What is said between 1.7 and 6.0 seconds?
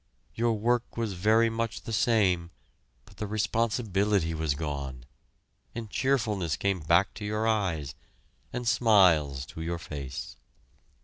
the same, but the responsibility was gone, and